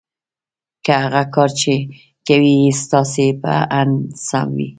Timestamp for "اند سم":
3.79-4.47